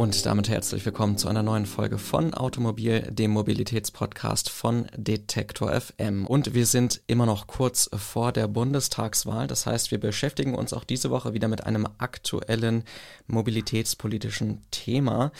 [0.00, 6.26] Und damit herzlich willkommen zu einer neuen Folge von Automobil, dem Mobilitätspodcast von Detektor FM.
[6.26, 9.46] Und wir sind immer noch kurz vor der Bundestagswahl.
[9.46, 12.84] Das heißt, wir beschäftigen uns auch diese Woche wieder mit einem aktuellen
[13.26, 15.32] mobilitätspolitischen Thema.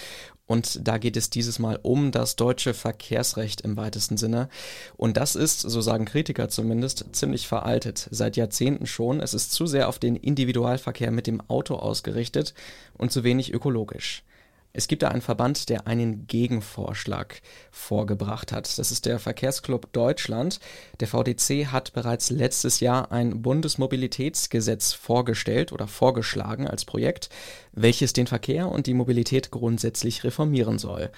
[0.45, 4.51] Und da geht es dieses Mal um das deutsche Verkehrsrecht im weitesten Sinne.
[4.98, 8.09] Und das ist, so sagen Kritiker zumindest, ziemlich veraltet.
[8.11, 9.20] Seit Jahrzehnten schon.
[9.20, 12.53] Es ist zu sehr auf den Individualverkehr mit dem Auto ausgerichtet
[12.98, 14.23] und zu wenig ökologisch.
[14.73, 17.42] Es gibt da einen Verband, der einen Gegenvorschlag
[17.73, 18.78] vorgebracht hat.
[18.78, 20.61] Das ist der Verkehrsclub Deutschland.
[21.01, 27.30] Der VDC hat bereits letztes Jahr ein Bundesmobilitätsgesetz vorgestellt oder vorgeschlagen als Projekt,
[27.73, 31.11] welches den Verkehr und die Mobilität grundsätzlich reformieren soll.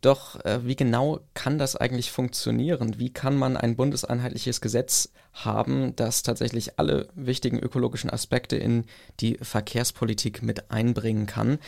[0.00, 2.98] Doch äh, wie genau kann das eigentlich funktionieren?
[2.98, 8.84] Wie kann man ein bundeseinheitliches Gesetz haben, das tatsächlich alle wichtigen ökologischen Aspekte in
[9.20, 11.58] die Verkehrspolitik mit einbringen kann?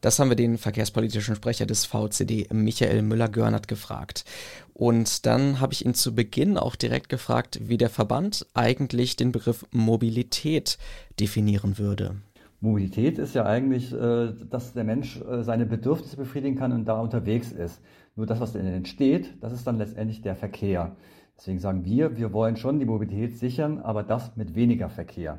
[0.00, 4.24] Das haben wir den verkehrspolitischen Sprecher des VCD, Michael Müller-Görnert, gefragt.
[4.74, 9.32] Und dann habe ich ihn zu Beginn auch direkt gefragt, wie der Verband eigentlich den
[9.32, 10.78] Begriff Mobilität
[11.18, 12.16] definieren würde.
[12.60, 17.00] Mobilität ist ja eigentlich, äh, dass der Mensch äh, seine Bedürfnisse befriedigen kann und da
[17.00, 17.80] unterwegs ist.
[18.16, 20.96] Nur das, was dann entsteht, das ist dann letztendlich der Verkehr.
[21.36, 25.38] Deswegen sagen wir, wir wollen schon die Mobilität sichern, aber das mit weniger Verkehr.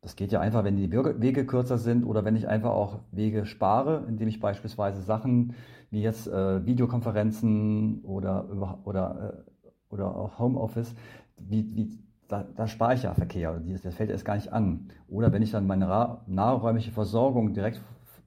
[0.00, 3.44] Das geht ja einfach, wenn die Wege kürzer sind oder wenn ich einfach auch Wege
[3.44, 5.54] spare, indem ich beispielsweise Sachen
[5.90, 8.46] wie jetzt äh, Videokonferenzen oder,
[8.84, 10.94] oder, äh, oder auch Homeoffice,
[11.36, 14.88] wie, wie da, da spare ich ja Verkehr, das fällt erst gar nicht an.
[15.08, 17.80] Oder wenn ich dann meine nahräumliche Versorgung direkt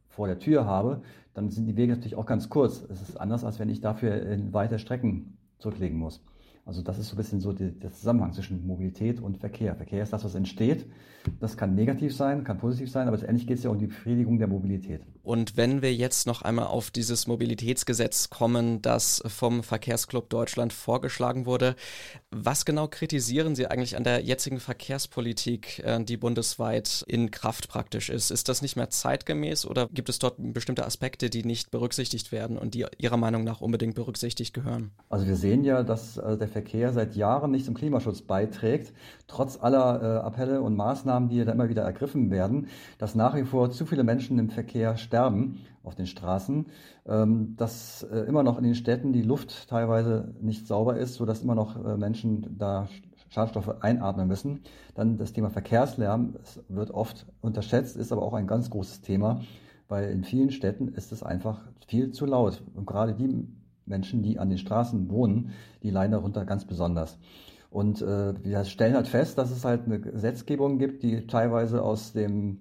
[0.09, 1.01] vor der Tür habe,
[1.33, 2.83] dann sind die Wege natürlich auch ganz kurz.
[2.91, 6.21] Es ist anders, als wenn ich dafür in weite Strecken zurücklegen muss.
[6.65, 9.75] Also das ist so ein bisschen so die, der Zusammenhang zwischen Mobilität und Verkehr.
[9.75, 10.85] Verkehr ist das, was entsteht.
[11.39, 14.39] Das kann negativ sein, kann positiv sein, aber letztendlich geht es ja um die Befriedigung
[14.39, 15.01] der Mobilität.
[15.23, 21.45] Und wenn wir jetzt noch einmal auf dieses Mobilitätsgesetz kommen, das vom Verkehrsclub Deutschland vorgeschlagen
[21.45, 21.75] wurde,
[22.29, 28.09] was genau kritisieren Sie eigentlich an der jetzigen Verkehrspolitik, äh, die bundesweit in Kraft praktisch
[28.09, 28.31] ist?
[28.31, 32.57] Ist das nicht mehr zeitgemäß oder gibt es dort bestimmte Aspekte, die nicht berücksichtigt werden
[32.57, 34.91] und die Ihrer Meinung nach unbedingt berücksichtigt gehören?
[35.09, 38.93] Also wir sehen ja, dass äh, der Verkehr seit Jahren nicht zum Klimaschutz beiträgt,
[39.27, 43.43] trotz aller äh, Appelle und Maßnahmen, die da immer wieder ergriffen werden, dass nach wie
[43.43, 46.67] vor zu viele Menschen im Verkehr sterben auf den Straßen,
[47.05, 51.41] ähm, dass äh, immer noch in den Städten die Luft teilweise nicht sauber ist, sodass
[51.41, 52.87] immer noch äh, Menschen da
[53.33, 54.61] Schadstoffe einatmen müssen.
[54.93, 56.35] Dann das Thema Verkehrslärm
[56.69, 59.41] wird oft unterschätzt, ist aber auch ein ganz großes Thema,
[59.87, 62.61] weil in vielen Städten ist es einfach viel zu laut.
[62.75, 63.47] Und gerade die
[63.85, 65.51] Menschen, die an den Straßen wohnen,
[65.81, 67.17] die leiden darunter ganz besonders.
[67.69, 72.13] Und äh, wir stellen halt fest, dass es halt eine Gesetzgebung gibt, die teilweise aus
[72.13, 72.59] dem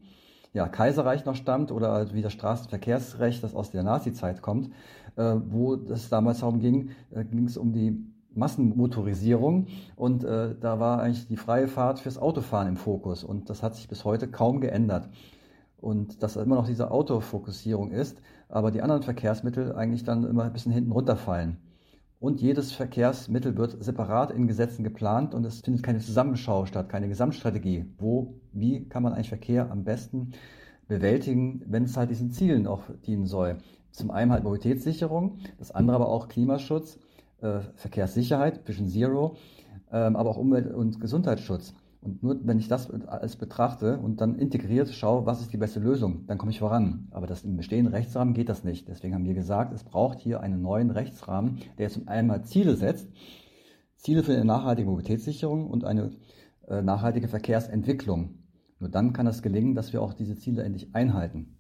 [0.53, 4.71] ja, Kaiserreich noch stammt oder halt wie das Straßenverkehrsrecht, das aus der Nazizeit kommt,
[5.17, 9.67] äh, wo es damals darum ging, äh, ging es um die Massenmotorisierung
[9.97, 13.75] und äh, da war eigentlich die freie Fahrt fürs Autofahren im Fokus und das hat
[13.75, 15.09] sich bis heute kaum geändert.
[15.79, 18.23] Und dass immer noch diese Autofokussierung ist,
[18.53, 21.57] aber die anderen Verkehrsmittel eigentlich dann immer ein bisschen hinten runterfallen.
[22.21, 27.09] Und jedes Verkehrsmittel wird separat in Gesetzen geplant und es findet keine Zusammenschau statt, keine
[27.09, 27.87] Gesamtstrategie.
[27.99, 30.33] Wo, wie kann man eigentlich Verkehr am besten
[30.87, 33.59] bewältigen, wenn es halt diesen Zielen auch dienen soll?
[33.91, 36.99] Zum einen halt Mobilitätssicherung, das andere aber auch Klimaschutz,
[37.41, 39.37] äh, Verkehrssicherheit, Vision Zero,
[39.91, 41.75] ähm, aber auch Umwelt- und Gesundheitsschutz.
[42.03, 45.79] Und nur wenn ich das alles betrachte und dann integriert schaue, was ist die beste
[45.79, 47.07] Lösung, dann komme ich voran.
[47.13, 48.89] Aber das im bestehenden Rechtsrahmen geht das nicht.
[48.89, 53.09] Deswegen haben wir gesagt, es braucht hier einen neuen Rechtsrahmen, der zum einmal Ziele setzt.
[53.95, 56.11] Ziele für eine nachhaltige Mobilitätssicherung und eine
[56.67, 58.35] äh, nachhaltige Verkehrsentwicklung.
[58.81, 61.52] Nur dann kann es gelingen, dass wir auch diese Ziele endlich einhalten.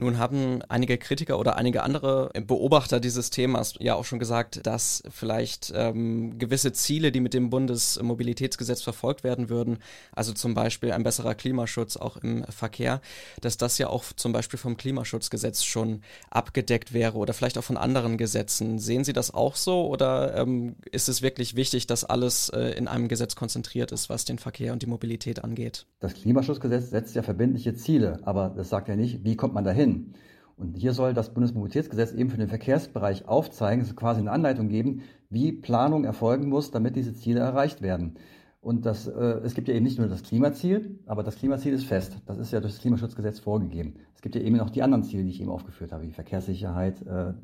[0.00, 5.02] Nun haben einige Kritiker oder einige andere Beobachter dieses Themas ja auch schon gesagt, dass
[5.10, 9.78] vielleicht ähm, gewisse Ziele, die mit dem Bundesmobilitätsgesetz verfolgt werden würden,
[10.12, 13.00] also zum Beispiel ein besserer Klimaschutz auch im Verkehr,
[13.40, 17.76] dass das ja auch zum Beispiel vom Klimaschutzgesetz schon abgedeckt wäre oder vielleicht auch von
[17.76, 18.78] anderen Gesetzen.
[18.78, 22.86] Sehen Sie das auch so oder ähm, ist es wirklich wichtig, dass alles äh, in
[22.86, 25.86] einem Gesetz konzentriert ist, was den Verkehr und die Mobilität angeht?
[25.98, 29.87] Das Klimaschutzgesetz setzt ja verbindliche Ziele, aber das sagt ja nicht, wie kommt man dahin
[29.88, 30.12] hin.
[30.56, 35.02] Und hier soll das Bundesmobilitätsgesetz eben für den Verkehrsbereich aufzeigen, es quasi eine Anleitung geben,
[35.30, 38.16] wie Planung erfolgen muss, damit diese Ziele erreicht werden.
[38.60, 41.84] Und das, äh, es gibt ja eben nicht nur das Klimaziel, aber das Klimaziel ist
[41.84, 42.18] fest.
[42.26, 43.94] Das ist ja durch das Klimaschutzgesetz vorgegeben.
[44.14, 47.06] Es gibt ja eben noch die anderen Ziele, die ich eben aufgeführt habe, wie Verkehrssicherheit,
[47.06, 47.34] äh,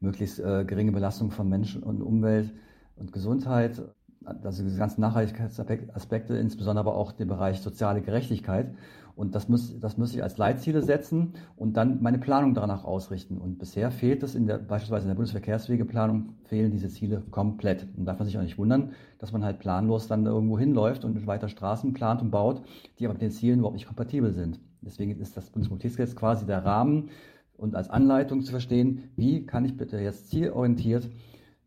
[0.00, 2.52] möglichst äh, geringe Belastung von Menschen und Umwelt
[2.96, 3.82] und Gesundheit,
[4.26, 8.74] also diese ganzen Nachhaltigkeitsaspekte, insbesondere aber auch den Bereich soziale Gerechtigkeit.
[9.14, 13.38] Und das muss, das muss ich als Leitziele setzen und dann meine Planung danach ausrichten.
[13.38, 17.86] Und bisher fehlt es in der, beispielsweise in der Bundesverkehrswegeplanung, fehlen diese Ziele komplett.
[17.96, 21.26] Und darf man sich auch nicht wundern, dass man halt planlos dann irgendwo hinläuft und
[21.26, 22.60] weiter Straßen plant und baut,
[22.98, 24.60] die aber mit den Zielen überhaupt nicht kompatibel sind.
[24.82, 27.08] Deswegen ist das Bundesmobilitätsgesetz quasi der Rahmen
[27.56, 31.08] und als Anleitung zu verstehen, wie kann ich bitte jetzt zielorientiert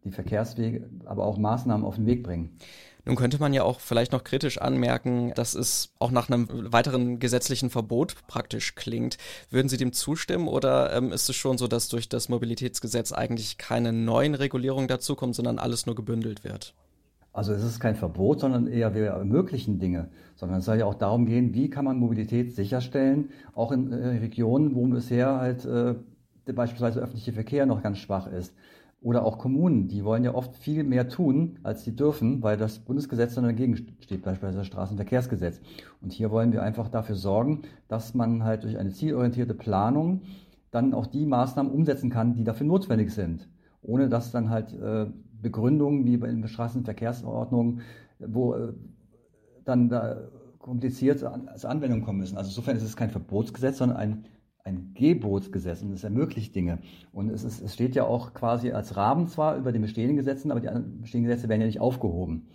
[0.10, 2.58] die Verkehrswege, aber auch Maßnahmen auf den Weg bringen.
[3.06, 7.20] Nun könnte man ja auch vielleicht noch kritisch anmerken, dass es auch nach einem weiteren
[7.20, 9.18] gesetzlichen Verbot praktisch klingt.
[9.50, 13.58] Würden Sie dem zustimmen oder ähm, ist es schon so, dass durch das Mobilitätsgesetz eigentlich
[13.58, 16.76] keine neuen Regulierungen dazukommen, sondern alles nur gebündelt wird?
[17.32, 20.96] Also es ist kein Verbot, sondern eher wir ermöglichen Dinge, sondern es soll ja auch
[20.96, 25.96] darum gehen, wie kann man Mobilität sicherstellen, auch in äh, Regionen, wo bisher halt äh,
[26.52, 28.54] beispielsweise öffentliche Verkehr noch ganz schwach ist.
[29.02, 32.80] Oder auch Kommunen, die wollen ja oft viel mehr tun, als sie dürfen, weil das
[32.80, 35.62] Bundesgesetz dann dagegen steht, beispielsweise das Straßenverkehrsgesetz.
[36.02, 40.24] Und hier wollen wir einfach dafür sorgen, dass man halt durch eine zielorientierte Planung
[40.72, 43.48] dann auch die Maßnahmen umsetzen kann, die dafür notwendig sind.
[43.82, 45.06] Ohne dass dann halt äh,
[45.42, 47.80] Begründungen wie bei der Straßenverkehrsordnung,
[48.20, 48.74] wo äh,
[49.64, 50.18] dann da
[50.60, 52.38] kompliziert als Anwendung kommen müssen.
[52.38, 54.26] Also insofern ist es kein Verbotsgesetz, sondern ein
[54.64, 56.80] ein Gebotsgesetz und es ermöglicht Dinge.
[57.12, 60.52] Und es, ist, es steht ja auch quasi als Rahmen zwar über den bestehenden Gesetzen,
[60.52, 60.68] aber die
[61.02, 62.48] bestehenden Gesetze werden ja nicht aufgehoben,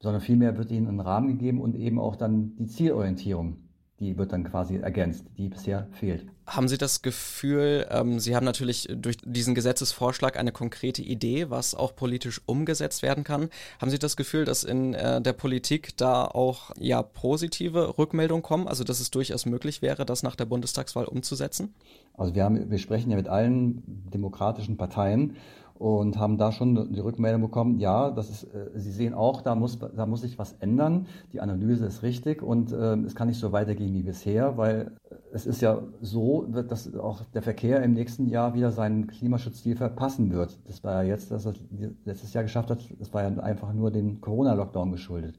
[0.00, 3.69] sondern vielmehr wird ihnen ein Rahmen gegeben und eben auch dann die Zielorientierung
[4.00, 6.26] die wird dann quasi ergänzt, die bisher fehlt.
[6.46, 11.74] Haben Sie das Gefühl, ähm, Sie haben natürlich durch diesen Gesetzesvorschlag eine konkrete Idee, was
[11.74, 13.50] auch politisch umgesetzt werden kann.
[13.78, 18.66] Haben Sie das Gefühl, dass in äh, der Politik da auch ja positive Rückmeldungen kommen,
[18.66, 21.74] also dass es durchaus möglich wäre, das nach der Bundestagswahl umzusetzen?
[22.14, 23.82] Also wir, haben, wir sprechen ja mit allen
[24.12, 25.36] demokratischen Parteien
[25.80, 29.54] und haben da schon die Rückmeldung bekommen, ja, das ist, äh, sie sehen auch, da
[29.54, 31.06] muss, da muss sich was ändern.
[31.32, 34.92] Die Analyse ist richtig und äh, es kann nicht so weitergehen wie bisher, weil
[35.32, 40.30] es ist ja so, dass auch der Verkehr im nächsten Jahr wieder seinen Klimaschutzziel verpassen
[40.32, 40.58] wird.
[40.68, 41.54] Das war ja jetzt, dass er
[42.04, 45.38] letztes Jahr geschafft hat, das war ja einfach nur dem Corona-Lockdown geschuldet.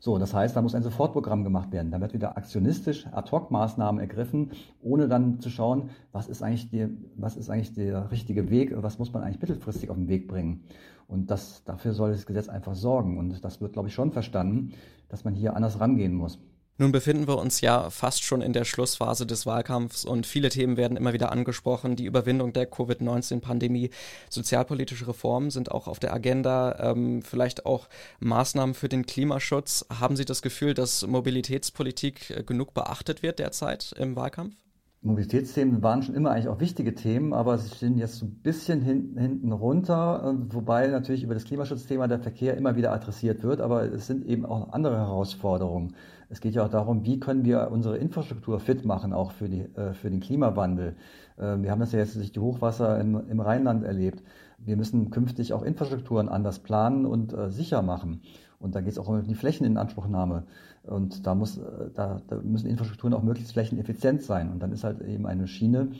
[0.00, 1.90] So, das heißt, da muss ein Sofortprogramm gemacht werden.
[1.90, 4.50] Da wird wieder aktionistisch Ad-Hoc-Maßnahmen ergriffen,
[4.82, 8.98] ohne dann zu schauen, was ist eigentlich, die, was ist eigentlich der richtige Weg, was
[8.98, 10.64] muss man eigentlich mittelfristig auf den Weg bringen.
[11.08, 13.18] Und das, dafür soll das Gesetz einfach sorgen.
[13.18, 14.72] Und das wird, glaube ich, schon verstanden,
[15.08, 16.38] dass man hier anders rangehen muss.
[16.78, 20.76] Nun befinden wir uns ja fast schon in der Schlussphase des Wahlkampfs und viele Themen
[20.76, 21.96] werden immer wieder angesprochen.
[21.96, 23.88] Die Überwindung der Covid-19-Pandemie,
[24.28, 27.88] sozialpolitische Reformen sind auch auf der Agenda, ähm, vielleicht auch
[28.20, 29.86] Maßnahmen für den Klimaschutz.
[29.88, 34.54] Haben Sie das Gefühl, dass Mobilitätspolitik äh, genug beachtet wird derzeit im Wahlkampf?
[35.00, 38.82] Mobilitätsthemen waren schon immer eigentlich auch wichtige Themen, aber sie stehen jetzt so ein bisschen
[38.82, 43.84] hin, hinten runter, wobei natürlich über das Klimaschutzthema der Verkehr immer wieder adressiert wird, aber
[43.84, 45.94] es sind eben auch andere Herausforderungen.
[46.28, 49.60] Es geht ja auch darum, wie können wir unsere Infrastruktur fit machen, auch für, die,
[49.60, 50.96] äh, für den Klimawandel.
[51.36, 54.22] Äh, wir haben das ja jetzt durch die Hochwasser im, im Rheinland erlebt.
[54.58, 58.22] Wir müssen künftig auch Infrastrukturen anders planen und äh, sicher machen.
[58.58, 60.44] Und da geht es auch um die Flächeninanspruchnahme.
[60.82, 64.50] Und da, muss, äh, da, da müssen Infrastrukturen auch möglichst flächeneffizient sein.
[64.50, 65.90] Und dann ist halt eben eine Schiene,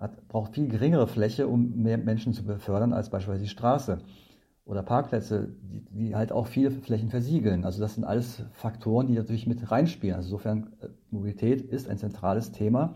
[0.00, 3.98] hat, braucht viel geringere Fläche, um mehr Menschen zu befördern, als beispielsweise die Straße
[4.64, 7.64] oder Parkplätze, die, die, halt auch viele Flächen versiegeln.
[7.64, 10.16] Also das sind alles Faktoren, die natürlich mit reinspielen.
[10.16, 12.94] Also insofern, äh, Mobilität ist ein zentrales Thema.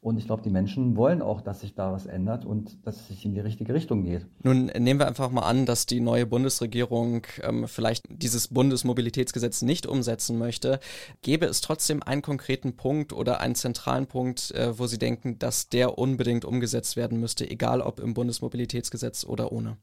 [0.00, 3.06] Und ich glaube, die Menschen wollen auch, dass sich da was ändert und dass es
[3.06, 4.26] sich in die richtige Richtung geht.
[4.42, 9.86] Nun nehmen wir einfach mal an, dass die neue Bundesregierung ähm, vielleicht dieses Bundesmobilitätsgesetz nicht
[9.86, 10.80] umsetzen möchte.
[11.20, 15.68] Gäbe es trotzdem einen konkreten Punkt oder einen zentralen Punkt, äh, wo Sie denken, dass
[15.68, 19.76] der unbedingt umgesetzt werden müsste, egal ob im Bundesmobilitätsgesetz oder ohne?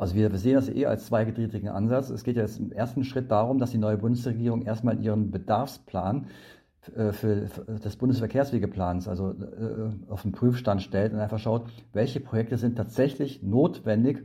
[0.00, 2.08] Also wir sehen das eh als zweigetriebenen Ansatz.
[2.08, 6.28] Es geht ja jetzt im ersten Schritt darum, dass die neue Bundesregierung erstmal ihren Bedarfsplan
[6.96, 7.50] äh, für
[7.82, 13.42] das Bundesverkehrswegeplans, also äh, auf den Prüfstand stellt und einfach schaut, welche Projekte sind tatsächlich
[13.42, 14.24] notwendig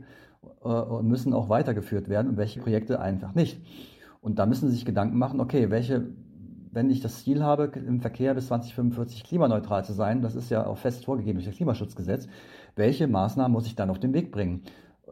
[0.64, 3.60] äh, und müssen auch weitergeführt werden und welche Projekte einfach nicht.
[4.22, 6.06] Und da müssen Sie sich Gedanken machen, okay, welche,
[6.72, 10.64] wenn ich das Ziel habe, im Verkehr bis 2045 klimaneutral zu sein, das ist ja
[10.64, 12.28] auch fest vorgegeben durch das Klimaschutzgesetz,
[12.76, 14.62] welche Maßnahmen muss ich dann auf den Weg bringen?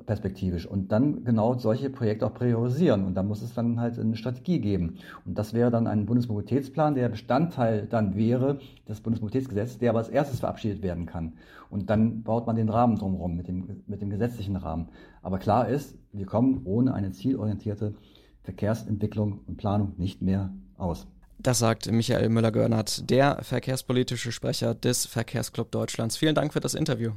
[0.07, 4.17] Perspektivisch und dann genau solche Projekte auch priorisieren und da muss es dann halt eine
[4.17, 8.59] Strategie geben und das wäre dann ein Bundesmobilitätsplan, der Bestandteil dann wäre
[8.89, 11.35] des Bundesmobilitätsgesetzes, der aber als erstes verabschiedet werden kann
[11.71, 14.89] und dann baut man den Rahmen drumherum mit dem, mit dem gesetzlichen Rahmen.
[15.23, 17.95] Aber klar ist, wir kommen ohne eine zielorientierte
[18.43, 21.07] Verkehrsentwicklung und Planung nicht mehr aus.
[21.39, 26.17] Das sagt Michael Müller-Görnert, der verkehrspolitische Sprecher des Verkehrsclub Deutschlands.
[26.17, 27.13] Vielen Dank für das Interview.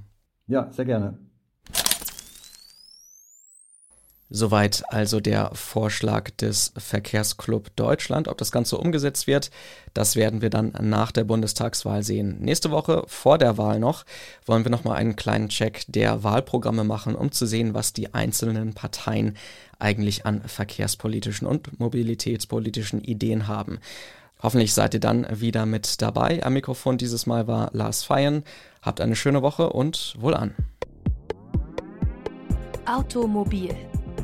[0.47, 1.17] Ja, sehr gerne.
[4.29, 8.27] Soweit also der Vorschlag des Verkehrsclub Deutschland.
[8.27, 9.51] Ob das Ganze umgesetzt wird,
[9.93, 12.37] das werden wir dann nach der Bundestagswahl sehen.
[12.41, 14.03] Nächste Woche vor der Wahl noch
[14.45, 18.73] wollen wir nochmal einen kleinen Check der Wahlprogramme machen, um zu sehen, was die einzelnen
[18.73, 19.37] Parteien
[19.79, 23.79] eigentlich an verkehrspolitischen und mobilitätspolitischen Ideen haben.
[24.43, 26.43] Hoffentlich seid ihr dann wieder mit dabei.
[26.43, 28.43] Am Mikrofon dieses Mal war Lars Feyen.
[28.81, 30.53] Habt eine schöne Woche und wohl an.
[32.85, 33.75] Automobil